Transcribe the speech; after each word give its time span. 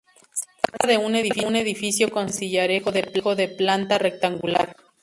Se 0.33 0.47
trata 0.79 0.87
de 0.87 0.97
un 0.97 1.13
edificio 1.55 2.09
construido 2.09 2.63
en 2.65 2.79
sillarejo 2.89 3.35
de 3.35 3.47
planta 3.49 3.99
rectangular. 3.99 4.75